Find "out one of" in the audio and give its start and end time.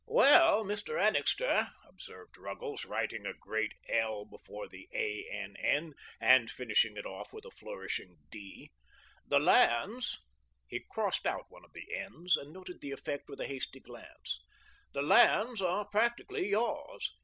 11.27-11.73